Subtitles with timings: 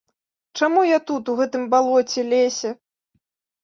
[0.59, 2.69] Чаму я тут, у гэтым балоце, лесе?